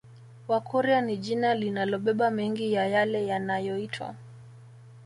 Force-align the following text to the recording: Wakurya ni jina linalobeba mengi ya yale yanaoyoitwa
Wakurya 0.47 1.01
ni 1.01 1.17
jina 1.17 1.55
linalobeba 1.55 2.27
mengi 2.37 2.73
ya 2.73 2.87
yale 2.87 3.27
yanaoyoitwa 3.27 4.15